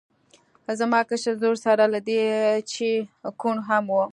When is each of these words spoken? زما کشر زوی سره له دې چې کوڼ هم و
زما 0.79 0.99
کشر 1.09 1.35
زوی 1.41 1.57
سره 1.65 1.83
له 1.93 1.99
دې 2.07 2.21
چې 2.71 2.87
کوڼ 3.41 3.57
هم 3.67 3.85
و 3.93 3.99